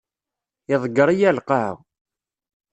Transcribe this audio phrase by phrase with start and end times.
[0.73, 1.73] Iḍegger-iyi ar lqaɛa.